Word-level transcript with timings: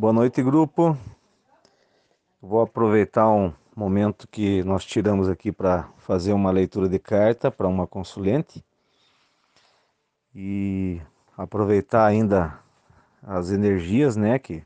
Boa 0.00 0.14
noite, 0.14 0.42
grupo. 0.42 0.96
Vou 2.40 2.62
aproveitar 2.62 3.28
um 3.28 3.52
momento 3.76 4.26
que 4.26 4.64
nós 4.64 4.82
tiramos 4.82 5.28
aqui 5.28 5.52
para 5.52 5.90
fazer 5.98 6.32
uma 6.32 6.50
leitura 6.50 6.88
de 6.88 6.98
carta 6.98 7.50
para 7.50 7.68
uma 7.68 7.86
consulente 7.86 8.64
e 10.34 11.02
aproveitar 11.36 12.06
ainda 12.06 12.58
as 13.22 13.50
energias, 13.50 14.16
né, 14.16 14.38
que 14.38 14.64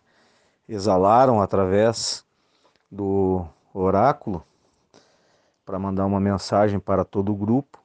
exalaram 0.68 1.42
através 1.42 2.24
do 2.88 3.44
oráculo 3.74 4.40
para 5.66 5.80
mandar 5.80 6.06
uma 6.06 6.20
mensagem 6.20 6.78
para 6.78 7.04
todo 7.04 7.32
o 7.32 7.36
grupo. 7.36 7.82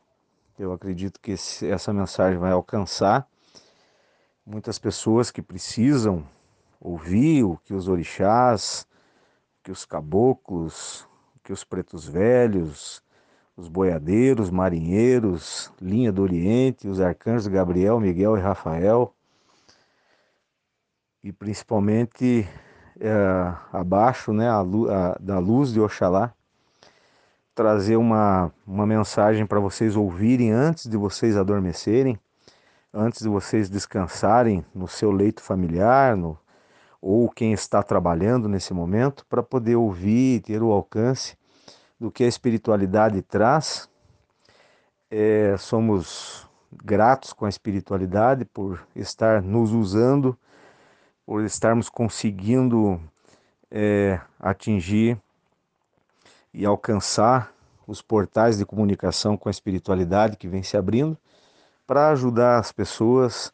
Eu 0.55 0.71
acredito 0.71 1.19
que 1.19 1.31
essa 1.31 1.91
mensagem 1.91 2.37
vai 2.37 2.51
alcançar 2.51 3.27
muitas 4.45 4.77
pessoas 4.77 5.31
que 5.31 5.41
precisam 5.41 6.23
ouvir 6.79 7.43
o 7.43 7.57
que 7.57 7.73
os 7.73 7.87
orixás, 7.87 8.87
que 9.63 9.71
os 9.71 9.85
caboclos, 9.85 11.07
que 11.43 11.51
os 11.51 11.63
pretos 11.63 12.07
velhos, 12.07 13.03
os 13.55 13.67
boiadeiros, 13.67 14.49
marinheiros, 14.49 15.71
linha 15.81 16.11
do 16.11 16.21
Oriente, 16.21 16.87
os 16.87 17.01
arcanjos 17.01 17.47
Gabriel, 17.47 17.99
Miguel 17.99 18.37
e 18.37 18.39
Rafael, 18.39 19.13
e 21.21 21.33
principalmente 21.33 22.47
é, 22.99 23.53
abaixo 23.73 24.31
né, 24.31 24.49
a, 24.49 24.61
a, 24.61 25.17
da 25.19 25.39
luz 25.39 25.73
de 25.73 25.81
Oxalá, 25.81 26.33
trazer 27.53 27.97
uma, 27.97 28.53
uma 28.65 28.87
mensagem 28.87 29.45
para 29.45 29.59
vocês 29.59 29.97
ouvirem 29.97 30.51
antes 30.51 30.87
de 30.87 30.95
vocês 30.95 31.35
adormecerem, 31.35 32.17
antes 32.93 33.21
de 33.21 33.27
vocês 33.27 33.69
descansarem 33.69 34.65
no 34.73 34.87
seu 34.87 35.11
leito 35.11 35.41
familiar, 35.41 36.15
no, 36.15 36.39
ou 37.01 37.29
quem 37.29 37.53
está 37.53 37.81
trabalhando 37.81 38.49
nesse 38.49 38.73
momento, 38.73 39.25
para 39.27 39.41
poder 39.41 39.75
ouvir 39.75 40.35
e 40.35 40.39
ter 40.41 40.61
o 40.61 40.71
alcance 40.71 41.37
do 41.99 42.11
que 42.11 42.23
a 42.23 42.27
espiritualidade 42.27 43.21
traz. 43.21 43.89
É, 45.09 45.55
somos 45.57 46.47
gratos 46.71 47.33
com 47.33 47.45
a 47.45 47.49
espiritualidade 47.49 48.45
por 48.45 48.85
estar 48.95 49.41
nos 49.41 49.71
usando, 49.71 50.37
por 51.25 51.43
estarmos 51.43 51.89
conseguindo 51.89 52.99
é, 53.71 54.19
atingir 54.39 55.19
e 56.53 56.65
alcançar 56.65 57.53
os 57.87 58.01
portais 58.01 58.57
de 58.57 58.65
comunicação 58.65 59.35
com 59.35 59.49
a 59.49 59.51
espiritualidade 59.51 60.37
que 60.37 60.47
vem 60.47 60.61
se 60.61 60.77
abrindo 60.77 61.17
para 61.87 62.09
ajudar 62.09 62.59
as 62.59 62.71
pessoas 62.71 63.51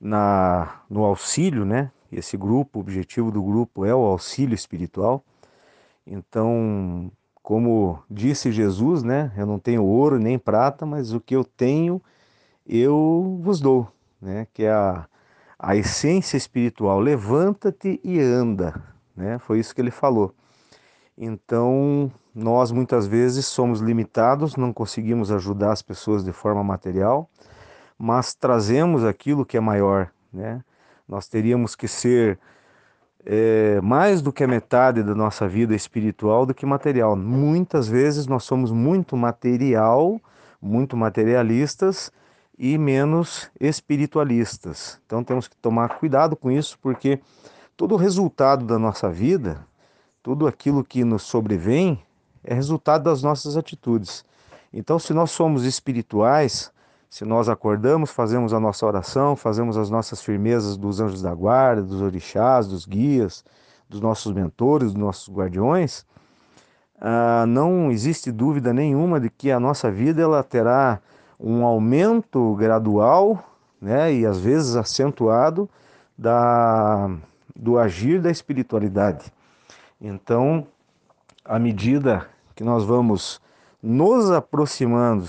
na, 0.00 0.80
no 0.88 1.04
auxílio, 1.04 1.64
né? 1.66 1.92
Esse 2.16 2.36
grupo, 2.36 2.78
o 2.78 2.82
objetivo 2.82 3.30
do 3.30 3.42
grupo 3.42 3.84
é 3.84 3.94
o 3.94 4.04
auxílio 4.04 4.54
espiritual. 4.54 5.24
Então, 6.06 7.10
como 7.42 8.02
disse 8.08 8.52
Jesus, 8.52 9.02
né? 9.02 9.32
Eu 9.36 9.46
não 9.46 9.58
tenho 9.58 9.84
ouro 9.84 10.18
nem 10.18 10.38
prata, 10.38 10.86
mas 10.86 11.12
o 11.12 11.20
que 11.20 11.34
eu 11.34 11.44
tenho 11.44 12.00
eu 12.66 13.38
vos 13.42 13.60
dou, 13.60 13.88
né? 14.20 14.46
Que 14.52 14.64
é 14.64 14.72
a, 14.72 15.06
a 15.58 15.76
essência 15.76 16.36
espiritual. 16.36 17.00
Levanta-te 17.00 18.00
e 18.02 18.20
anda, 18.20 18.82
né? 19.16 19.38
Foi 19.38 19.58
isso 19.58 19.74
que 19.74 19.80
ele 19.80 19.90
falou. 19.90 20.34
Então, 21.16 22.10
nós 22.34 22.72
muitas 22.72 23.06
vezes 23.06 23.46
somos 23.46 23.80
limitados, 23.80 24.56
não 24.56 24.72
conseguimos 24.72 25.30
ajudar 25.30 25.72
as 25.72 25.82
pessoas 25.82 26.24
de 26.24 26.32
forma 26.32 26.64
material, 26.64 27.30
mas 27.98 28.34
trazemos 28.34 29.04
aquilo 29.04 29.44
que 29.44 29.56
é 29.56 29.60
maior, 29.60 30.10
né? 30.32 30.64
Nós 31.08 31.28
teríamos 31.28 31.74
que 31.74 31.86
ser 31.86 32.38
é, 33.24 33.80
mais 33.80 34.20
do 34.20 34.32
que 34.32 34.44
a 34.44 34.48
metade 34.48 35.02
da 35.02 35.14
nossa 35.14 35.48
vida 35.48 35.74
espiritual 35.74 36.44
do 36.46 36.54
que 36.54 36.66
material. 36.66 37.16
Muitas 37.16 37.88
vezes 37.88 38.26
nós 38.26 38.44
somos 38.44 38.70
muito 38.70 39.16
material, 39.16 40.20
muito 40.60 40.96
materialistas 40.96 42.12
e 42.58 42.78
menos 42.78 43.50
espiritualistas. 43.60 45.00
Então 45.06 45.24
temos 45.24 45.48
que 45.48 45.56
tomar 45.56 45.98
cuidado 45.98 46.36
com 46.36 46.50
isso, 46.50 46.78
porque 46.80 47.20
todo 47.76 47.92
o 47.92 47.98
resultado 47.98 48.64
da 48.64 48.78
nossa 48.78 49.10
vida, 49.10 49.66
tudo 50.22 50.46
aquilo 50.46 50.84
que 50.84 51.04
nos 51.04 51.22
sobrevém, 51.22 52.02
é 52.42 52.54
resultado 52.54 53.04
das 53.04 53.22
nossas 53.22 53.56
atitudes. 53.56 54.24
Então, 54.72 54.98
se 54.98 55.14
nós 55.14 55.30
somos 55.30 55.64
espirituais, 55.64 56.72
se 57.08 57.24
nós 57.24 57.48
acordamos, 57.48 58.10
fazemos 58.10 58.52
a 58.52 58.60
nossa 58.60 58.84
oração, 58.84 59.36
fazemos 59.36 59.76
as 59.76 59.88
nossas 59.88 60.22
firmezas 60.22 60.76
dos 60.76 61.00
anjos 61.00 61.22
da 61.22 61.34
guarda, 61.34 61.82
dos 61.82 62.00
orixás, 62.00 62.66
dos 62.66 62.86
guias, 62.86 63.44
dos 63.88 64.00
nossos 64.00 64.32
mentores, 64.32 64.92
dos 64.92 65.00
nossos 65.00 65.32
guardiões, 65.32 66.04
ah, 67.00 67.44
não 67.46 67.90
existe 67.90 68.32
dúvida 68.32 68.72
nenhuma 68.72 69.20
de 69.20 69.28
que 69.28 69.50
a 69.50 69.60
nossa 69.60 69.90
vida 69.90 70.22
ela 70.22 70.42
terá 70.42 71.00
um 71.38 71.64
aumento 71.64 72.54
gradual, 72.54 73.44
né, 73.80 74.12
e 74.12 74.24
às 74.24 74.38
vezes 74.40 74.76
acentuado 74.76 75.68
da, 76.16 77.10
do 77.54 77.78
agir 77.78 78.20
da 78.22 78.30
espiritualidade. 78.30 79.30
Então, 80.00 80.66
à 81.44 81.58
medida 81.58 82.26
que 82.54 82.64
nós 82.64 82.84
vamos 82.84 83.40
nos 83.82 84.30
aproximando, 84.30 85.28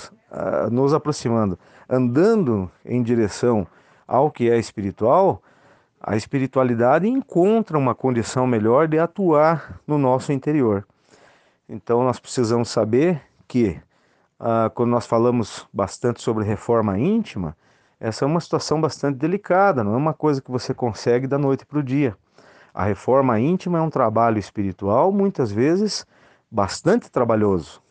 nos 0.71 0.93
aproximando 0.93 1.57
andando 1.89 2.69
em 2.83 3.01
direção 3.01 3.67
ao 4.07 4.29
que 4.29 4.49
é 4.49 4.57
espiritual, 4.57 5.41
a 6.01 6.15
espiritualidade 6.15 7.07
encontra 7.07 7.77
uma 7.77 7.95
condição 7.95 8.45
melhor 8.45 8.87
de 8.87 8.99
atuar 8.99 9.79
no 9.87 9.97
nosso 9.97 10.31
interior. 10.31 10.85
Então 11.67 12.03
nós 12.03 12.19
precisamos 12.19 12.69
saber 12.69 13.21
que 13.47 13.79
ah, 14.39 14.69
quando 14.73 14.91
nós 14.91 15.07
falamos 15.07 15.67
bastante 15.73 16.21
sobre 16.21 16.43
reforma 16.43 16.99
íntima, 16.99 17.55
essa 17.99 18.25
é 18.25 18.27
uma 18.27 18.39
situação 18.39 18.79
bastante 18.79 19.17
delicada, 19.17 19.83
não 19.83 19.93
é 19.93 19.97
uma 19.97 20.13
coisa 20.13 20.41
que 20.41 20.51
você 20.51 20.73
consegue 20.73 21.25
da 21.25 21.39
noite 21.39 21.65
para 21.65 21.79
o 21.79 21.83
dia. 21.83 22.15
A 22.73 22.83
reforma 22.83 23.39
íntima 23.39 23.79
é 23.79 23.81
um 23.81 23.89
trabalho 23.89 24.37
espiritual, 24.37 25.11
muitas 25.11 25.51
vezes 25.51 26.05
bastante 26.51 27.09
trabalhoso, 27.09 27.81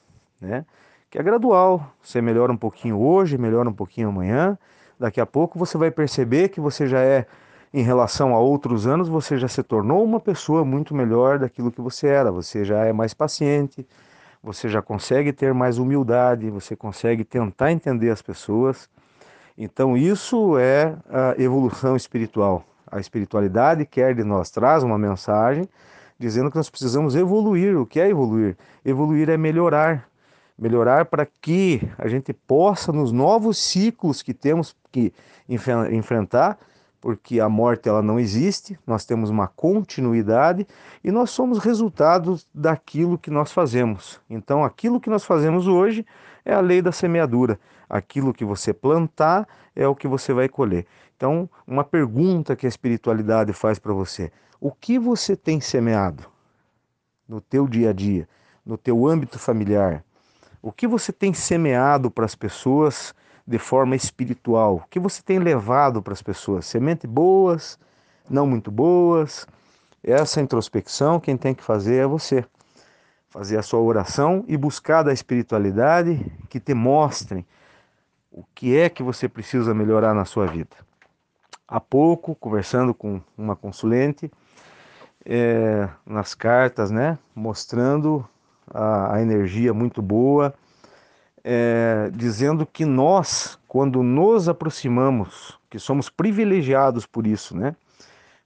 né? 0.40 0.64
Que 1.14 1.18
é 1.20 1.22
gradual. 1.22 1.94
Você 2.02 2.20
melhora 2.20 2.50
um 2.50 2.56
pouquinho 2.56 3.00
hoje, 3.00 3.38
melhora 3.38 3.68
um 3.68 3.72
pouquinho 3.72 4.08
amanhã. 4.08 4.58
Daqui 4.98 5.20
a 5.20 5.26
pouco 5.26 5.56
você 5.56 5.78
vai 5.78 5.88
perceber 5.88 6.48
que 6.48 6.60
você 6.60 6.88
já 6.88 6.98
é, 6.98 7.24
em 7.72 7.84
relação 7.84 8.34
a 8.34 8.40
outros 8.40 8.84
anos, 8.84 9.08
você 9.08 9.38
já 9.38 9.46
se 9.46 9.62
tornou 9.62 10.02
uma 10.02 10.18
pessoa 10.18 10.64
muito 10.64 10.92
melhor 10.92 11.38
daquilo 11.38 11.70
que 11.70 11.80
você 11.80 12.08
era. 12.08 12.32
Você 12.32 12.64
já 12.64 12.84
é 12.84 12.92
mais 12.92 13.14
paciente, 13.14 13.86
você 14.42 14.68
já 14.68 14.82
consegue 14.82 15.32
ter 15.32 15.54
mais 15.54 15.78
humildade, 15.78 16.50
você 16.50 16.74
consegue 16.74 17.22
tentar 17.22 17.70
entender 17.70 18.10
as 18.10 18.20
pessoas. 18.20 18.90
Então, 19.56 19.96
isso 19.96 20.58
é 20.58 20.96
a 21.08 21.40
evolução 21.40 21.94
espiritual. 21.94 22.64
A 22.90 22.98
espiritualidade 22.98 23.86
quer 23.86 24.16
de 24.16 24.24
nós, 24.24 24.50
traz 24.50 24.82
uma 24.82 24.98
mensagem 24.98 25.68
dizendo 26.18 26.50
que 26.50 26.56
nós 26.56 26.68
precisamos 26.68 27.14
evoluir. 27.14 27.78
O 27.78 27.86
que 27.86 28.00
é 28.00 28.08
evoluir? 28.08 28.56
Evoluir 28.84 29.30
é 29.30 29.36
melhorar, 29.36 30.08
melhorar 30.58 31.06
para 31.06 31.26
que 31.26 31.80
a 31.98 32.08
gente 32.08 32.32
possa, 32.32 32.92
nos 32.92 33.12
novos 33.12 33.58
ciclos 33.58 34.22
que 34.22 34.32
temos 34.32 34.76
que 34.90 35.12
enfrentar, 35.48 36.58
porque 37.00 37.38
a 37.38 37.50
morte 37.50 37.86
ela 37.88 38.00
não 38.00 38.18
existe, 38.18 38.78
nós 38.86 39.04
temos 39.04 39.28
uma 39.28 39.46
continuidade 39.46 40.66
e 41.02 41.10
nós 41.10 41.30
somos 41.30 41.58
resultados 41.58 42.46
daquilo 42.54 43.18
que 43.18 43.30
nós 43.30 43.52
fazemos. 43.52 44.20
Então, 44.30 44.64
aquilo 44.64 44.98
que 44.98 45.10
nós 45.10 45.22
fazemos 45.22 45.66
hoje 45.66 46.06
é 46.44 46.54
a 46.54 46.60
lei 46.60 46.80
da 46.80 46.92
semeadura. 46.92 47.58
Aquilo 47.90 48.32
que 48.32 48.44
você 48.44 48.72
plantar 48.72 49.46
é 49.76 49.86
o 49.86 49.94
que 49.94 50.08
você 50.08 50.32
vai 50.32 50.48
colher. 50.48 50.86
Então, 51.14 51.48
uma 51.66 51.84
pergunta 51.84 52.56
que 52.56 52.64
a 52.64 52.68
espiritualidade 52.68 53.52
faz 53.52 53.78
para 53.78 53.92
você: 53.92 54.32
o 54.58 54.72
que 54.72 54.98
você 54.98 55.36
tem 55.36 55.60
semeado 55.60 56.24
no 57.28 57.40
teu 57.40 57.68
dia 57.68 57.90
a 57.90 57.92
dia, 57.92 58.26
no 58.64 58.78
teu 58.78 59.06
âmbito 59.06 59.38
familiar? 59.38 60.02
O 60.66 60.72
que 60.72 60.86
você 60.86 61.12
tem 61.12 61.34
semeado 61.34 62.10
para 62.10 62.24
as 62.24 62.34
pessoas 62.34 63.14
de 63.46 63.58
forma 63.58 63.94
espiritual? 63.94 64.76
O 64.76 64.88
que 64.88 64.98
você 64.98 65.22
tem 65.22 65.38
levado 65.38 66.00
para 66.00 66.14
as 66.14 66.22
pessoas? 66.22 66.64
Semente 66.64 67.06
boas, 67.06 67.78
não 68.30 68.46
muito 68.46 68.70
boas? 68.70 69.46
Essa 70.02 70.40
introspecção 70.40 71.20
quem 71.20 71.36
tem 71.36 71.54
que 71.54 71.62
fazer 71.62 71.96
é 71.96 72.06
você. 72.06 72.46
Fazer 73.28 73.58
a 73.58 73.62
sua 73.62 73.78
oração 73.80 74.42
e 74.48 74.56
buscar 74.56 75.02
da 75.02 75.12
espiritualidade 75.12 76.32
que 76.48 76.58
te 76.58 76.72
mostrem 76.72 77.46
o 78.32 78.42
que 78.54 78.74
é 78.74 78.88
que 78.88 79.02
você 79.02 79.28
precisa 79.28 79.74
melhorar 79.74 80.14
na 80.14 80.24
sua 80.24 80.46
vida. 80.46 80.76
Há 81.68 81.78
pouco, 81.78 82.34
conversando 82.34 82.94
com 82.94 83.20
uma 83.36 83.54
consulente, 83.54 84.32
é, 85.26 85.90
nas 86.06 86.34
cartas, 86.34 86.90
né, 86.90 87.18
mostrando 87.34 88.26
a, 88.72 89.14
a 89.16 89.22
energia 89.22 89.74
muito 89.74 90.00
boa, 90.00 90.54
é, 91.42 92.10
dizendo 92.14 92.66
que 92.66 92.84
nós, 92.84 93.58
quando 93.68 94.02
nos 94.02 94.48
aproximamos, 94.48 95.58
que 95.68 95.78
somos 95.78 96.08
privilegiados 96.08 97.06
por 97.06 97.26
isso, 97.26 97.56
né? 97.56 97.74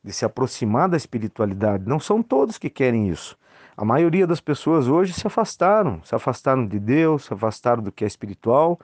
de 0.03 0.13
se 0.13 0.25
aproximar 0.25 0.89
da 0.89 0.97
espiritualidade. 0.97 1.87
Não 1.87 2.01
são 2.01 2.23
todos 2.23 2.57
que 2.57 2.71
querem 2.71 3.09
isso. 3.09 3.37
A 3.77 3.85
maioria 3.85 4.27
das 4.27 4.41
pessoas 4.41 4.89
hoje 4.89 5.13
se 5.13 5.27
afastaram, 5.27 6.01
se 6.03 6.15
afastaram 6.15 6.67
de 6.67 6.79
Deus, 6.79 7.27
se 7.27 7.35
afastaram 7.35 7.83
do 7.83 7.93
que 7.93 8.05
é 8.05 8.07
espiritual 8.07 8.79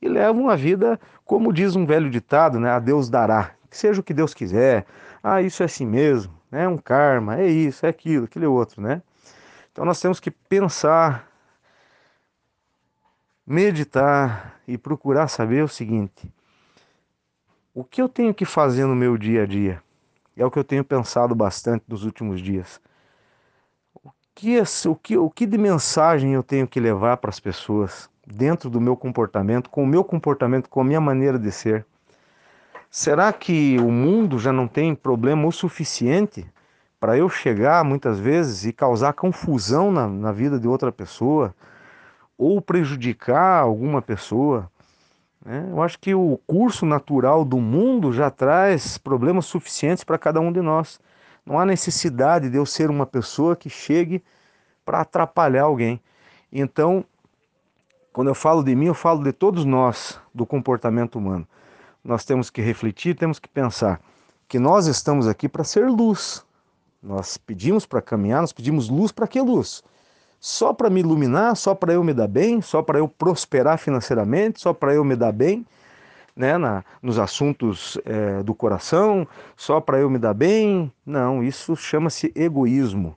e 0.00 0.08
levam 0.08 0.42
uma 0.44 0.56
vida, 0.56 0.98
como 1.24 1.52
diz 1.52 1.76
um 1.76 1.84
velho 1.84 2.08
ditado, 2.08 2.58
né? 2.60 2.70
A 2.70 2.78
Deus 2.78 3.10
dará, 3.10 3.50
que 3.68 3.76
seja 3.76 4.00
o 4.00 4.04
que 4.04 4.14
Deus 4.14 4.32
quiser. 4.32 4.86
Ah, 5.22 5.42
isso 5.42 5.62
é 5.62 5.66
assim 5.66 5.84
mesmo, 5.84 6.32
é 6.52 6.58
né? 6.58 6.68
um 6.68 6.78
karma, 6.78 7.40
é 7.40 7.46
isso, 7.46 7.84
é 7.84 7.88
aquilo, 7.88 8.24
aquele 8.24 8.46
outro, 8.46 8.80
né? 8.80 9.02
Então 9.72 9.84
nós 9.84 10.00
temos 10.00 10.18
que 10.20 10.30
pensar, 10.30 11.28
meditar 13.46 14.60
e 14.66 14.76
procurar 14.76 15.28
saber 15.28 15.64
o 15.64 15.68
seguinte: 15.68 16.32
o 17.74 17.84
que 17.84 18.02
eu 18.02 18.08
tenho 18.08 18.34
que 18.34 18.44
fazer 18.44 18.86
no 18.86 18.96
meu 18.96 19.16
dia 19.16 19.44
a 19.44 19.46
dia? 19.46 19.82
É 20.36 20.44
o 20.44 20.50
que 20.50 20.58
eu 20.58 20.64
tenho 20.64 20.84
pensado 20.84 21.34
bastante 21.34 21.84
nos 21.88 22.04
últimos 22.04 22.40
dias. 22.40 22.80
O 23.94 24.10
que, 24.34 24.60
o 24.60 24.94
que, 24.94 25.16
o 25.16 25.30
que 25.30 25.46
de 25.46 25.58
mensagem 25.58 26.32
eu 26.32 26.42
tenho 26.42 26.66
que 26.66 26.78
levar 26.78 27.16
para 27.16 27.30
as 27.30 27.40
pessoas 27.40 28.08
dentro 28.24 28.70
do 28.70 28.80
meu 28.80 28.96
comportamento, 28.96 29.68
com 29.68 29.82
o 29.82 29.86
meu 29.86 30.04
comportamento, 30.04 30.68
com 30.68 30.80
a 30.80 30.84
minha 30.84 31.00
maneira 31.00 31.38
de 31.38 31.50
ser? 31.50 31.84
Será 32.90 33.32
que 33.32 33.78
o 33.80 33.90
mundo 33.90 34.38
já 34.38 34.52
não 34.52 34.66
tem 34.66 34.94
problema 34.94 35.46
o 35.46 35.52
suficiente 35.52 36.46
para 37.00 37.16
eu 37.16 37.28
chegar 37.28 37.84
muitas 37.84 38.18
vezes 38.18 38.64
e 38.64 38.72
causar 38.72 39.12
confusão 39.12 39.92
na, 39.92 40.08
na 40.08 40.32
vida 40.32 40.58
de 40.58 40.66
outra 40.66 40.90
pessoa 40.90 41.54
ou 42.36 42.60
prejudicar 42.60 43.62
alguma 43.62 44.02
pessoa? 44.02 44.70
Né? 45.44 45.66
Eu 45.70 45.82
acho 45.82 45.98
que 45.98 46.14
o 46.14 46.38
curso 46.46 46.84
natural 46.84 47.44
do 47.44 47.58
mundo 47.58 48.12
já 48.12 48.30
traz 48.30 48.98
problemas 48.98 49.46
suficientes 49.46 50.04
para 50.04 50.18
cada 50.18 50.40
um 50.40 50.52
de 50.52 50.60
nós. 50.60 51.00
Não 51.46 51.58
há 51.58 51.64
necessidade 51.64 52.50
de 52.50 52.56
eu 52.56 52.66
ser 52.66 52.90
uma 52.90 53.06
pessoa 53.06 53.56
que 53.56 53.70
chegue 53.70 54.22
para 54.84 55.00
atrapalhar 55.00 55.64
alguém. 55.64 56.00
Então, 56.52 57.04
quando 58.12 58.28
eu 58.28 58.34
falo 58.34 58.62
de 58.62 58.74
mim, 58.74 58.86
eu 58.86 58.94
falo 58.94 59.22
de 59.22 59.32
todos 59.32 59.64
nós, 59.64 60.20
do 60.34 60.44
comportamento 60.44 61.16
humano. 61.16 61.46
Nós 62.02 62.24
temos 62.24 62.50
que 62.50 62.60
refletir, 62.60 63.14
temos 63.14 63.38
que 63.38 63.48
pensar 63.48 64.00
que 64.48 64.58
nós 64.58 64.86
estamos 64.86 65.28
aqui 65.28 65.48
para 65.48 65.62
ser 65.62 65.88
luz. 65.88 66.44
Nós 67.02 67.36
pedimos 67.36 67.86
para 67.86 68.02
caminhar, 68.02 68.40
nós 68.40 68.52
pedimos 68.52 68.88
luz 68.88 69.12
para 69.12 69.28
que 69.28 69.40
luz? 69.40 69.82
só 70.40 70.72
para 70.72 70.88
me 70.88 71.00
iluminar, 71.00 71.56
só 71.56 71.74
para 71.74 71.92
eu 71.92 72.04
me 72.04 72.14
dar 72.14 72.28
bem, 72.28 72.60
só 72.60 72.82
para 72.82 72.98
eu 72.98 73.08
prosperar 73.08 73.78
financeiramente, 73.78 74.60
só 74.60 74.72
para 74.72 74.94
eu 74.94 75.04
me 75.04 75.16
dar 75.16 75.32
bem 75.32 75.66
né, 76.36 76.56
na, 76.56 76.84
nos 77.02 77.18
assuntos 77.18 77.98
é, 78.04 78.42
do 78.42 78.54
coração, 78.54 79.26
só 79.56 79.80
para 79.80 79.98
eu 79.98 80.08
me 80.08 80.18
dar 80.18 80.34
bem. 80.34 80.92
Não, 81.04 81.42
isso 81.42 81.74
chama-se 81.74 82.32
egoísmo. 82.36 83.16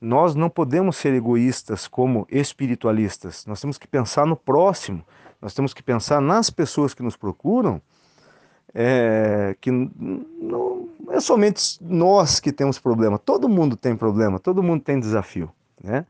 Nós 0.00 0.34
não 0.34 0.50
podemos 0.50 0.96
ser 0.96 1.14
egoístas 1.14 1.86
como 1.86 2.26
espiritualistas. 2.28 3.46
Nós 3.46 3.60
temos 3.60 3.78
que 3.78 3.86
pensar 3.86 4.26
no 4.26 4.36
próximo. 4.36 5.04
Nós 5.40 5.54
temos 5.54 5.72
que 5.72 5.82
pensar 5.82 6.20
nas 6.20 6.50
pessoas 6.50 6.92
que 6.92 7.02
nos 7.02 7.16
procuram, 7.16 7.80
é, 8.78 9.56
que 9.58 9.70
não 9.70 10.86
é 11.08 11.18
somente 11.18 11.78
nós 11.80 12.38
que 12.38 12.52
temos 12.52 12.78
problema. 12.78 13.18
Todo 13.18 13.48
mundo 13.48 13.74
tem 13.74 13.96
problema, 13.96 14.38
todo 14.38 14.62
mundo 14.62 14.82
tem 14.82 15.00
desafio, 15.00 15.50
né? 15.82 16.04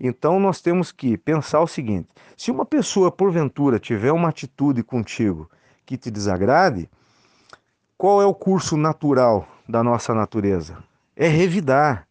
Então 0.00 0.40
nós 0.40 0.60
temos 0.60 0.90
que 0.90 1.16
pensar 1.16 1.60
o 1.60 1.68
seguinte: 1.68 2.08
se 2.36 2.50
uma 2.50 2.66
pessoa 2.66 3.12
porventura 3.12 3.78
tiver 3.78 4.10
uma 4.10 4.28
atitude 4.28 4.82
contigo 4.82 5.48
que 5.86 5.96
te 5.96 6.10
desagrade, 6.10 6.90
qual 7.96 8.20
é 8.20 8.26
o 8.26 8.34
curso 8.34 8.76
natural 8.76 9.46
da 9.68 9.84
nossa 9.84 10.12
natureza? 10.12 10.78
É 11.14 11.28
revidar, 11.28 12.08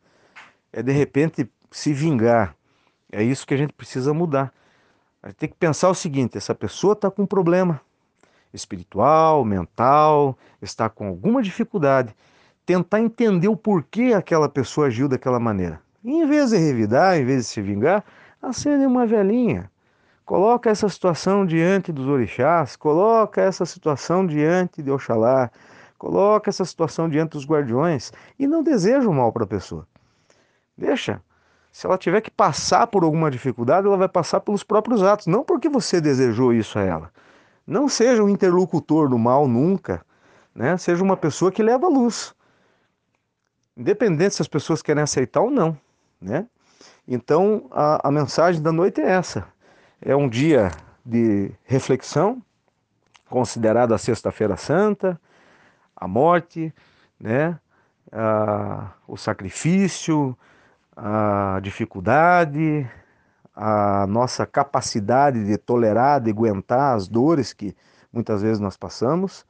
é 0.71 0.81
de 0.81 0.93
repente 0.93 1.49
se 1.71 1.91
vingar. 1.91 2.55
É 3.11 3.21
isso 3.21 3.45
que 3.45 3.53
a 3.53 3.57
gente 3.57 3.73
precisa 3.73 4.13
mudar. 4.13 4.53
A 5.21 5.27
gente 5.27 5.37
tem 5.37 5.49
que 5.49 5.57
pensar 5.57 5.89
o 5.89 5.95
seguinte: 5.95 6.37
essa 6.37 6.55
pessoa 6.55 6.93
está 6.93 7.11
com 7.11 7.23
um 7.23 7.27
problema 7.27 7.81
espiritual, 8.53 9.43
mental, 9.45 10.37
está 10.61 10.89
com 10.89 11.07
alguma 11.07 11.41
dificuldade. 11.41 12.15
Tentar 12.65 12.99
entender 12.99 13.47
o 13.47 13.57
porquê 13.57 14.13
aquela 14.15 14.47
pessoa 14.47 14.87
agiu 14.87 15.07
daquela 15.07 15.39
maneira. 15.39 15.81
Em 16.03 16.25
vez 16.25 16.51
de 16.51 16.57
revidar, 16.57 17.17
em 17.17 17.25
vez 17.25 17.45
de 17.45 17.47
se 17.49 17.61
vingar, 17.61 18.03
acende 18.41 18.85
uma 18.85 19.05
velhinha. 19.05 19.69
Coloca 20.25 20.69
essa 20.69 20.87
situação 20.87 21.45
diante 21.45 21.91
dos 21.91 22.07
orixás, 22.07 22.75
coloca 22.75 23.41
essa 23.41 23.65
situação 23.65 24.25
diante 24.25 24.83
de 24.83 24.91
Oxalá, 24.91 25.49
coloca 25.97 26.49
essa 26.49 26.63
situação 26.63 27.09
diante 27.09 27.31
dos 27.31 27.45
guardiões 27.45 28.13
e 28.37 28.45
não 28.45 28.61
deseja 28.61 29.09
o 29.09 29.13
mal 29.13 29.33
para 29.33 29.43
a 29.43 29.47
pessoa. 29.47 29.87
Deixa. 30.77 31.21
Se 31.71 31.85
ela 31.85 31.97
tiver 31.97 32.21
que 32.21 32.31
passar 32.31 32.87
por 32.87 33.03
alguma 33.03 33.29
dificuldade, 33.29 33.87
ela 33.87 33.97
vai 33.97 34.07
passar 34.07 34.39
pelos 34.39 34.63
próprios 34.63 35.03
atos, 35.03 35.27
não 35.27 35.43
porque 35.43 35.67
você 35.67 35.99
desejou 35.99 36.53
isso 36.53 36.79
a 36.79 36.83
ela. 36.83 37.11
Não 37.69 37.87
seja 37.87 38.23
um 38.23 38.29
interlocutor 38.29 39.09
do 39.09 39.17
mal 39.17 39.47
nunca, 39.47 40.05
né? 40.53 40.75
Seja 40.77 41.03
uma 41.03 41.15
pessoa 41.15 41.51
que 41.51 41.63
leva 41.63 41.85
a 41.85 41.89
luz. 41.89 42.33
Independente 43.77 44.35
se 44.35 44.41
as 44.41 44.47
pessoas 44.47 44.81
querem 44.81 45.03
aceitar 45.03 45.41
ou 45.41 45.51
não 45.51 45.77
né? 46.21 46.47
Então 47.07 47.67
a, 47.71 48.07
a 48.07 48.11
mensagem 48.11 48.61
da 48.61 48.71
noite 48.71 49.01
é 49.01 49.09
essa: 49.09 49.47
é 50.01 50.15
um 50.15 50.27
dia 50.27 50.71
de 51.05 51.51
reflexão, 51.63 52.41
considerado 53.29 53.93
a 53.93 53.97
Sexta-feira 53.97 54.57
Santa, 54.57 55.19
a 55.95 56.07
morte, 56.07 56.73
né? 57.19 57.59
A, 58.11 58.91
o 59.07 59.15
sacrifício, 59.17 60.37
a 60.95 61.59
dificuldade, 61.61 62.89
a 63.61 64.07
nossa 64.07 64.45
capacidade 64.45 65.43
de 65.43 65.57
tolerar, 65.57 66.21
de 66.21 66.29
aguentar 66.29 66.95
as 66.95 67.09
dores 67.09 67.51
que 67.51 67.75
muitas 68.11 68.41
vezes 68.41 68.57
nós 68.57 68.77
passamos. 68.77 69.45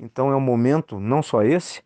Então 0.00 0.32
é 0.32 0.36
um 0.36 0.40
momento, 0.40 0.98
não 0.98 1.22
só 1.22 1.42
esse, 1.42 1.82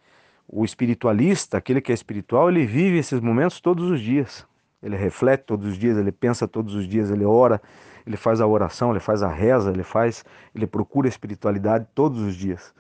o 0.47 0.65
espiritualista, 0.65 1.59
aquele 1.59 1.81
que 1.81 1.91
é 1.91 1.95
espiritual, 1.95 2.49
ele 2.49 2.65
vive 2.65 2.99
esses 2.99 3.21
momentos 3.21 3.61
todos 3.61 3.91
os 3.91 4.01
dias. 4.01 4.47
Ele 4.81 4.97
reflete 4.97 5.47
todos 5.47 5.67
os 5.67 5.77
dias, 5.77 5.99
ele 5.99 6.13
pensa 6.13 6.47
todos 6.47 6.77
os 6.77 6.87
dias, 6.87 7.11
ele 7.11 7.25
ora, 7.25 7.61
ele 8.07 8.17
faz 8.17 8.41
a 8.41 8.47
oração, 8.47 8.93
ele 8.93 9.01
faz 9.01 9.25
a 9.25 9.29
reza, 9.29 9.73
ele 9.73 9.83
faz, 9.83 10.25
ele 10.55 10.65
procura 10.65 11.09
a 11.09 11.11
espiritualidade 11.11 11.89
todos 11.93 12.21
os 12.21 12.37
dias. 12.37 12.73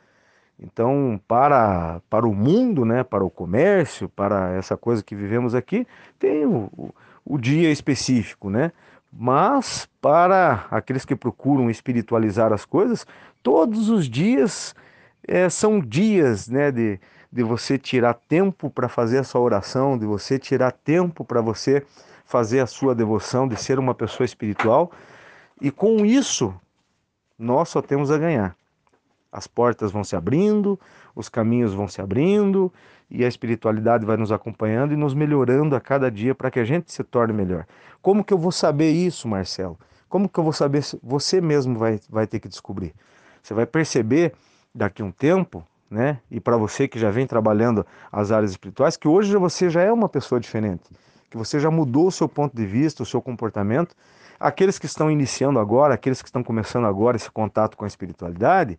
Então, 0.57 1.21
para, 1.26 2.00
para 2.09 2.29
o 2.29 2.35
mundo, 2.35 2.85
né, 2.85 3.02
para 3.02 3.25
o 3.25 3.31
comércio, 3.31 4.09
para 4.09 4.55
essa 4.55 4.76
coisa 4.76 5.02
que 5.02 5.17
vivemos 5.17 5.52
aqui, 5.52 5.85
tem 6.17 6.47
o, 6.47 6.95
o, 7.28 7.38
dia 7.38 7.70
específico, 7.70 8.49
né? 8.49 8.73
Mas 9.12 9.88
para 10.00 10.66
aqueles 10.70 11.04
que 11.04 11.16
procuram 11.16 11.70
espiritualizar 11.70 12.52
as 12.52 12.64
coisas, 12.64 13.06
todos 13.42 13.88
os 13.88 14.08
dias 14.08 14.75
é, 15.26 15.49
são 15.49 15.80
dias 15.80 16.49
né, 16.49 16.70
de, 16.70 17.00
de 17.32 17.42
você 17.42 17.78
tirar 17.78 18.14
tempo 18.14 18.70
para 18.70 18.88
fazer 18.88 19.18
a 19.18 19.25
sua 19.25 19.40
oração, 19.40 19.99
de 19.99 20.06
você 20.06 20.38
tirar 20.38 20.73
tempo 20.73 21.25
para 21.25 21.40
você 21.40 21.85
fazer 22.25 22.61
a 22.61 22.66
sua 22.66 22.94
devoção, 22.94 23.49
de 23.49 23.56
ser 23.56 23.78
uma 23.78 23.94
pessoa 23.94 24.25
espiritual. 24.25 24.92
E 25.61 25.70
com 25.70 26.04
isso, 26.04 26.54
nós 27.38 27.68
só 27.70 27.80
temos 27.80 28.11
a 28.11 28.18
ganhar. 28.18 28.54
As 29.32 29.47
portas 29.47 29.90
vão 29.90 30.04
se 30.04 30.16
abrindo, 30.16 30.78
os 31.14 31.28
caminhos 31.28 31.75
vão 31.75 31.88
se 31.88 32.00
abrindo 32.00 32.73
e 33.11 33.25
a 33.25 33.29
espiritualidade 33.29 34.05
vai 34.05 34.17
nos 34.17 34.31
acompanhando 34.31 34.93
e 34.93 34.97
nos 34.97 35.15
melhorando 35.15 35.75
a 35.75 35.81
cada 35.81 36.11
dia 36.11 36.35
para 36.35 36.50
que 36.50 36.61
a 36.61 36.65
gente 36.65 36.93
se 36.93 37.03
torne 37.03 37.33
melhor. 37.33 37.67
Como 38.03 38.23
que 38.23 38.33
eu 38.33 38.38
vou 38.38 38.53
saber 38.53 38.91
isso, 38.91 39.27
Marcelo? 39.27 39.79
Como 40.09 40.29
que 40.29 40.38
eu 40.38 40.45
vou 40.45 40.53
saber? 40.53 40.83
Você 41.03 41.41
mesmo 41.41 41.79
vai, 41.79 42.00
vai 42.09 42.27
ter 42.27 42.41
que 42.41 42.49
descobrir. 42.49 42.95
Você 43.43 43.55
vai 43.55 43.67
perceber 43.67 44.33
daqui 44.75 45.03
a 45.03 45.05
um 45.05 45.11
tempo 45.11 45.65
né? 45.91 46.21
E 46.31 46.41
para 46.41 46.57
você 46.57 46.87
que 46.87 46.99
já 46.99 47.11
vem 47.11 47.27
trabalhando 47.27 47.87
as 48.12 48.31
áreas 48.31 48.50
espirituais, 48.50 48.97
que 48.97 49.09
hoje 49.09 49.35
você 49.37 49.71
já 49.71 49.83
é 49.83 49.93
uma 49.93 50.09
pessoa 50.09 50.41
diferente, 50.41 50.83
que 51.31 51.37
você 51.37 51.59
já 51.59 51.71
mudou 51.71 52.09
o 52.09 52.12
seu 52.12 52.29
ponto 52.29 52.57
de 52.57 52.67
vista, 52.67 53.03
o 53.03 53.07
seu 53.07 53.23
comportamento. 53.23 53.95
Aqueles 54.38 54.79
que 54.79 54.87
estão 54.87 55.11
iniciando 55.11 55.59
agora, 55.59 55.95
aqueles 55.95 56.23
que 56.23 56.29
estão 56.29 56.45
começando 56.45 56.87
agora 56.87 57.17
esse 57.17 57.31
contato 57.31 57.77
com 57.77 57.85
a 57.85 57.88
espiritualidade, 57.88 58.79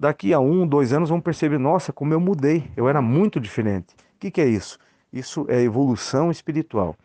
daqui 0.00 0.32
a 0.32 0.40
um, 0.40 0.66
dois 0.66 0.94
anos 0.94 1.10
vão 1.10 1.20
perceber: 1.20 1.58
nossa, 1.58 1.92
como 1.92 2.14
eu 2.14 2.18
mudei, 2.18 2.70
eu 2.74 2.88
era 2.88 3.02
muito 3.02 3.38
diferente. 3.38 3.94
O 4.16 4.18
que, 4.18 4.30
que 4.30 4.40
é 4.40 4.46
isso? 4.46 4.78
Isso 5.12 5.44
é 5.48 5.60
evolução 5.60 6.30
espiritual. 6.30 6.96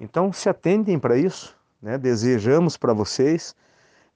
Então, 0.00 0.32
se 0.32 0.48
atendem 0.48 0.98
para 0.98 1.16
isso, 1.16 1.56
né? 1.80 1.96
desejamos 1.96 2.76
para 2.76 2.92
vocês 2.92 3.54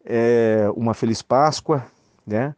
é, 0.05 0.69
uma 0.75 0.95
feliz 0.95 1.23
Páscoa, 1.23 1.87
né? 2.27 2.55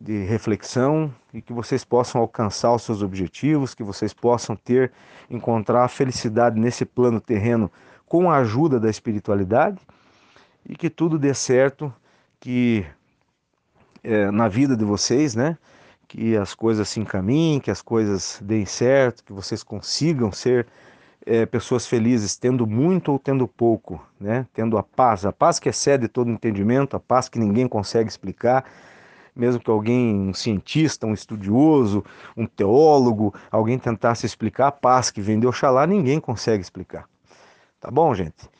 de 0.00 0.24
reflexão 0.24 1.12
e 1.34 1.42
que 1.42 1.52
vocês 1.52 1.84
possam 1.84 2.22
alcançar 2.22 2.72
os 2.72 2.82
seus 2.82 3.02
objetivos, 3.02 3.74
que 3.74 3.82
vocês 3.82 4.14
possam 4.14 4.56
ter, 4.56 4.90
encontrar 5.28 5.84
a 5.84 5.88
felicidade 5.88 6.58
nesse 6.58 6.86
plano 6.86 7.20
terreno 7.20 7.70
com 8.06 8.30
a 8.30 8.38
ajuda 8.38 8.80
da 8.80 8.88
espiritualidade 8.88 9.78
e 10.66 10.74
que 10.74 10.88
tudo 10.88 11.18
dê 11.18 11.34
certo, 11.34 11.92
que 12.38 12.86
é, 14.02 14.30
na 14.30 14.48
vida 14.48 14.76
de 14.76 14.84
vocês, 14.84 15.34
né? 15.34 15.56
que 16.10 16.36
as 16.36 16.56
coisas 16.56 16.88
se 16.88 16.98
encaminhem, 16.98 17.60
que 17.60 17.70
as 17.70 17.80
coisas 17.80 18.40
deem 18.42 18.66
certo, 18.66 19.22
que 19.22 19.32
vocês 19.32 19.62
consigam 19.62 20.32
ser 20.32 20.66
é, 21.24 21.46
pessoas 21.46 21.86
felizes, 21.86 22.36
tendo 22.36 22.66
muito 22.66 23.12
ou 23.12 23.18
tendo 23.18 23.46
pouco, 23.46 24.04
né? 24.18 24.44
Tendo 24.52 24.76
a 24.76 24.82
paz, 24.82 25.24
a 25.24 25.32
paz 25.32 25.60
que 25.60 25.68
excede 25.68 26.08
todo 26.08 26.28
entendimento, 26.28 26.96
a 26.96 27.00
paz 27.00 27.28
que 27.28 27.38
ninguém 27.38 27.68
consegue 27.68 28.10
explicar, 28.10 28.64
mesmo 29.36 29.62
que 29.62 29.70
alguém, 29.70 30.30
um 30.30 30.34
cientista, 30.34 31.06
um 31.06 31.14
estudioso, 31.14 32.04
um 32.36 32.44
teólogo, 32.44 33.32
alguém 33.48 33.78
tentasse 33.78 34.26
explicar 34.26 34.66
a 34.66 34.72
paz 34.72 35.12
que 35.12 35.20
vem 35.20 35.38
de 35.38 35.46
Oxalá, 35.46 35.86
ninguém 35.86 36.18
consegue 36.18 36.60
explicar. 36.60 37.08
Tá 37.78 37.88
bom, 37.88 38.12
gente? 38.16 38.50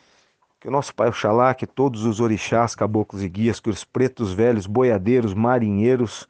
Que 0.61 0.69
o 0.69 0.71
nosso 0.71 0.95
Pai 0.95 1.09
Oxalá, 1.09 1.55
que 1.55 1.67
todos 1.67 2.05
os 2.05 2.21
orixás, 2.21 2.75
caboclos 2.75 3.23
e 3.23 3.29
guias, 3.29 3.59
que 3.59 3.71
os 3.71 3.83
pretos 3.83 4.35
velhos, 4.35 4.67
boiadeiros, 4.67 5.33
marinheiros, 5.33 6.29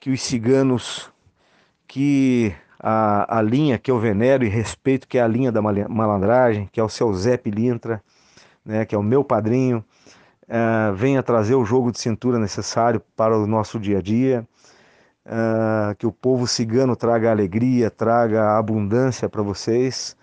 que 0.00 0.10
os 0.10 0.22
ciganos, 0.22 1.12
que 1.86 2.54
a, 2.80 3.38
a 3.38 3.42
linha 3.42 3.78
que 3.78 3.90
eu 3.90 3.98
venero 3.98 4.42
e 4.42 4.48
respeito, 4.48 5.06
que 5.06 5.18
é 5.18 5.22
a 5.22 5.28
linha 5.28 5.52
da 5.52 5.60
malandragem, 5.60 6.66
que 6.72 6.80
é 6.80 6.82
o 6.82 6.88
seu 6.88 7.12
Zé 7.12 7.36
Pilintra, 7.36 8.02
né, 8.64 8.86
que 8.86 8.94
é 8.94 8.98
o 8.98 9.02
meu 9.02 9.22
padrinho, 9.22 9.84
uh, 10.44 10.94
venha 10.94 11.22
trazer 11.22 11.54
o 11.54 11.64
jogo 11.64 11.92
de 11.92 12.00
cintura 12.00 12.38
necessário 12.38 13.02
para 13.14 13.36
o 13.36 13.46
nosso 13.46 13.78
dia 13.78 13.98
a 13.98 14.02
dia, 14.02 14.46
uh, 15.26 15.94
que 15.96 16.06
o 16.06 16.12
povo 16.12 16.46
cigano 16.46 16.96
traga 16.96 17.30
alegria, 17.30 17.90
traga 17.90 18.56
abundância 18.56 19.28
para 19.28 19.42
vocês, 19.42 20.16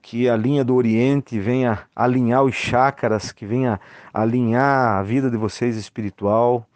que 0.00 0.28
a 0.28 0.36
linha 0.36 0.64
do 0.64 0.74
Oriente 0.74 1.38
venha 1.38 1.80
alinhar 1.94 2.42
os 2.42 2.54
chácaras, 2.54 3.32
que 3.32 3.44
venha 3.44 3.80
alinhar 4.12 4.98
a 4.98 5.02
vida 5.02 5.30
de 5.30 5.36
vocês 5.36 5.76
espiritual, 5.76 6.66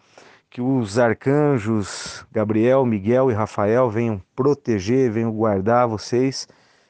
que 0.51 0.61
os 0.61 0.99
arcanjos 0.99 2.27
Gabriel, 2.31 2.85
Miguel 2.85 3.31
e 3.31 3.35
Rafael 3.35 3.89
venham 3.89 4.21
proteger, 4.37 5.11
venham 5.11 5.33
guardar 5.33 5.89
vocês 5.89 6.47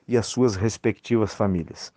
e 0.08 0.16
as 0.16 0.26
suas 0.26 0.56
respectivas 0.56 1.32
famílias. 1.32 1.92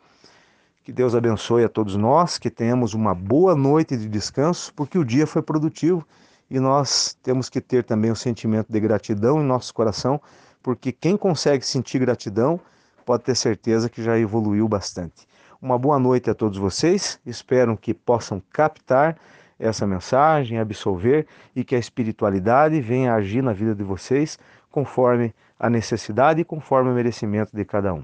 Que 0.84 0.92
Deus 0.92 1.16
abençoe 1.16 1.64
a 1.64 1.70
todos 1.70 1.96
nós, 1.96 2.38
que 2.38 2.52
tenhamos 2.52 2.94
uma 2.94 3.16
boa 3.16 3.56
noite 3.56 3.98
de 3.98 4.08
descanso, 4.08 4.72
porque 4.76 5.00
o 5.00 5.04
dia 5.04 5.26
foi 5.26 5.42
produtivo 5.42 6.06
e 6.48 6.60
nós 6.60 7.18
temos 7.24 7.50
que 7.50 7.60
ter 7.60 7.84
também 7.84 8.12
o 8.12 8.16
sentimento 8.16 8.72
de 8.72 8.80
gratidão 8.80 9.42
em 9.42 9.46
nosso 9.46 9.74
coração, 9.74 10.22
porque 10.62 10.92
quem 10.92 11.18
consegue 11.18 11.66
sentir 11.66 11.98
gratidão 11.98 12.60
pode 13.06 13.24
ter 13.24 13.36
certeza 13.36 13.90
que 13.90 14.04
já 14.04 14.18
evoluiu 14.18 14.68
bastante. 14.68 15.28
Uma 15.62 15.78
boa 15.78 16.00
noite 16.00 16.30
a 16.30 16.34
todos 16.34 16.58
vocês, 16.58 17.20
espero 17.26 17.78
que 17.78 17.94
possam 17.94 18.42
captar 18.52 19.18
essa 19.58 19.88
mensagem, 19.88 20.60
absolver 20.60 21.26
e 21.56 21.64
que 21.64 21.76
a 21.76 21.80
espiritualidade 21.80 22.82
venha 22.82 23.14
agir 23.14 23.42
na 23.42 23.54
vida 23.54 23.74
de 23.74 23.84
vocês 23.84 24.38
conforme 24.70 25.34
a 25.58 25.70
necessidade 25.70 26.42
e 26.42 26.46
conforme 26.46 26.92
o 26.92 26.94
merecimento 26.94 27.56
de 27.56 27.64
cada 27.64 27.94
um. 27.94 28.04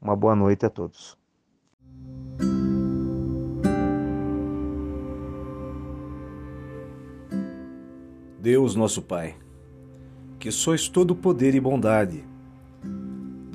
Uma 0.00 0.14
boa 0.14 0.36
noite 0.36 0.64
a 0.64 0.70
todos. 0.70 1.18
Deus 8.38 8.76
nosso 8.76 9.02
Pai, 9.02 9.34
que 10.38 10.52
sois 10.52 10.88
todo 10.88 11.16
poder 11.16 11.56
e 11.56 11.60
bondade, 11.60 12.24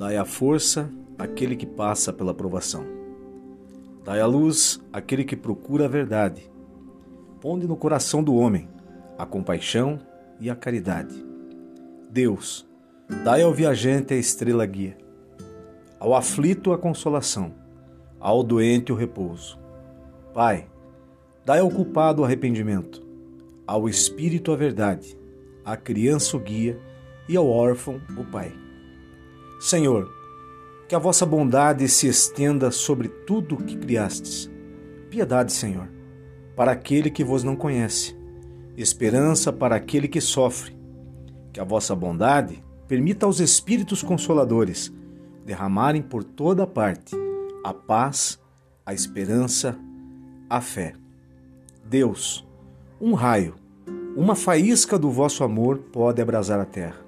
dai 0.02 0.16
a 0.16 0.24
força 0.24 0.90
àquele 1.16 1.54
que 1.54 1.64
passa 1.64 2.12
pela 2.12 2.34
provação. 2.34 2.84
Dai 4.04 4.18
a 4.18 4.26
luz 4.26 4.82
àquele 4.92 5.22
que 5.22 5.36
procura 5.36 5.84
a 5.84 5.88
verdade 5.88 6.50
Ponde 7.40 7.68
no 7.68 7.76
coração 7.76 8.20
do 8.20 8.34
homem 8.34 8.68
a 9.16 9.24
compaixão 9.24 10.00
e 10.40 10.50
a 10.50 10.56
caridade. 10.56 11.14
Deus, 12.10 12.68
dai 13.22 13.42
ao 13.42 13.54
viajante 13.54 14.12
a 14.12 14.16
estrela 14.16 14.66
guia, 14.66 14.98
ao 16.00 16.16
aflito 16.16 16.72
a 16.72 16.78
consolação, 16.78 17.54
ao 18.18 18.42
doente 18.42 18.92
o 18.92 18.96
repouso. 18.96 19.56
Pai, 20.34 20.66
dai 21.44 21.60
ao 21.60 21.70
culpado 21.70 22.22
o 22.22 22.24
arrependimento, 22.24 23.06
ao 23.64 23.88
espírito 23.88 24.50
a 24.50 24.56
verdade, 24.56 25.16
à 25.64 25.76
criança 25.76 26.36
o 26.36 26.40
guia 26.40 26.76
e 27.28 27.36
ao 27.36 27.48
órfão 27.48 28.00
o 28.16 28.24
pai. 28.24 28.61
Senhor, 29.62 30.12
que 30.88 30.94
a 30.94 30.98
vossa 30.98 31.24
bondade 31.24 31.88
se 31.88 32.06
estenda 32.06 32.70
sobre 32.70 33.08
tudo 33.08 33.54
o 33.54 33.62
que 33.62 33.76
criastes. 33.76 34.50
Piedade, 35.08 35.52
Senhor 35.52 35.88
para 36.56 36.72
aquele 36.72 37.10
que 37.10 37.24
vos 37.24 37.42
não 37.42 37.56
conhece, 37.56 38.16
esperança 38.76 39.52
para 39.52 39.76
aquele 39.76 40.08
que 40.08 40.20
sofre. 40.20 40.76
Que 41.52 41.60
a 41.60 41.64
vossa 41.64 41.94
bondade 41.94 42.62
permita 42.88 43.26
aos 43.26 43.40
Espíritos 43.40 44.02
Consoladores 44.02 44.92
derramarem 45.44 46.02
por 46.02 46.22
toda 46.24 46.66
parte 46.66 47.14
a 47.64 47.74
paz, 47.74 48.38
a 48.86 48.94
esperança, 48.94 49.78
a 50.48 50.60
fé. 50.60 50.94
Deus, 51.84 52.46
um 53.00 53.14
raio, 53.14 53.54
uma 54.16 54.34
faísca 54.34 54.98
do 54.98 55.10
vosso 55.10 55.42
amor 55.42 55.78
pode 55.78 56.20
abrasar 56.22 56.60
a 56.60 56.64
terra. 56.64 57.01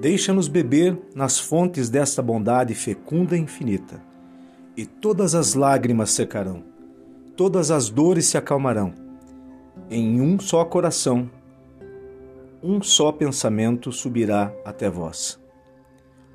Deixa-nos 0.00 0.48
beber 0.48 0.98
nas 1.14 1.38
fontes 1.38 1.88
desta 1.88 2.22
bondade 2.22 2.74
fecunda 2.74 3.36
e 3.36 3.40
infinita, 3.40 4.02
e 4.76 4.84
todas 4.84 5.34
as 5.34 5.54
lágrimas 5.54 6.10
secarão 6.10 6.72
todas 7.36 7.70
as 7.70 7.88
dores 7.88 8.26
se 8.26 8.36
acalmarão. 8.36 8.92
Em 9.90 10.20
um 10.20 10.38
só 10.38 10.64
coração, 10.64 11.30
um 12.62 12.80
só 12.82 13.10
pensamento 13.10 13.90
subirá 13.90 14.52
até 14.64 14.88
vós. 14.88 15.40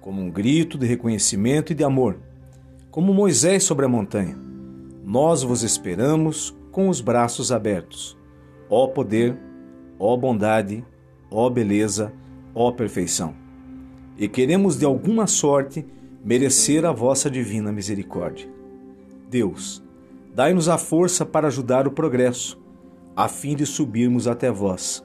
Como 0.01 0.21
um 0.21 0.29
grito 0.29 0.77
de 0.77 0.85
reconhecimento 0.85 1.71
e 1.71 1.75
de 1.75 1.83
amor, 1.83 2.19
como 2.91 3.13
Moisés 3.13 3.63
sobre 3.63 3.85
a 3.85 3.89
montanha, 3.89 4.37
nós 5.03 5.43
vos 5.43 5.63
esperamos 5.63 6.55
com 6.71 6.89
os 6.89 6.99
braços 6.99 7.51
abertos. 7.51 8.17
Ó 8.69 8.87
poder, 8.87 9.37
ó 9.97 10.15
bondade, 10.17 10.83
ó 11.31 11.49
beleza, 11.49 12.11
ó 12.53 12.71
perfeição. 12.71 13.33
E 14.17 14.27
queremos 14.27 14.77
de 14.77 14.85
alguma 14.85 15.27
sorte 15.27 15.85
merecer 16.23 16.85
a 16.85 16.91
vossa 16.91 17.29
divina 17.29 17.71
misericórdia. 17.71 18.49
Deus, 19.29 19.83
Dai-nos 20.37 20.69
a 20.69 20.77
força 20.77 21.25
para 21.25 21.47
ajudar 21.47 21.87
o 21.87 21.91
progresso, 21.91 22.61
a 23.15 23.27
fim 23.27 23.55
de 23.55 23.65
subirmos 23.65 24.27
até 24.27 24.51
vós. 24.51 25.03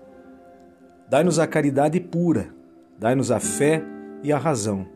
Dai-nos 1.08 1.38
a 1.38 1.46
caridade 1.46 1.98
pura, 1.98 2.54
dai-nos 2.98 3.30
a 3.30 3.40
fé 3.40 3.82
e 4.22 4.30
a 4.30 4.36
razão. 4.36 4.86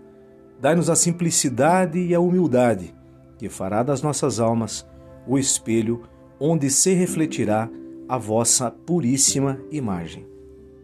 Dai-nos 0.61 0.91
a 0.91 0.95
simplicidade 0.95 1.99
e 1.99 2.15
a 2.15 2.21
humildade, 2.21 2.95
que 3.38 3.49
fará 3.49 3.83
das 3.83 4.03
nossas 4.03 4.38
almas 4.38 4.87
o 5.26 5.38
espelho 5.38 6.03
onde 6.38 6.69
se 6.69 6.93
refletirá 6.93 7.71
a 8.07 8.19
vossa 8.19 8.71
puríssima 8.71 9.59
imagem. 9.71 10.26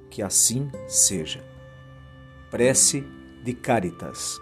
Que 0.08 0.22
assim 0.22 0.70
seja. 0.88 1.51
Prece 2.52 3.02
de 3.42 3.54
Caritas. 3.54 4.41